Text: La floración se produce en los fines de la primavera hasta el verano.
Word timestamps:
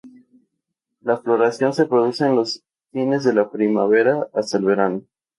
La 1.01 1.17
floración 1.17 1.73
se 1.73 1.85
produce 1.85 2.25
en 2.25 2.35
los 2.35 2.63
fines 2.91 3.23
de 3.23 3.33
la 3.33 3.51
primavera 3.51 4.27
hasta 4.33 4.57
el 4.57 4.65
verano. 4.65 5.03